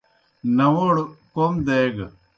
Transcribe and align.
ناؤڑ 0.55 0.95
کوْم 1.33 1.53
دیگہ۔ 1.65 2.07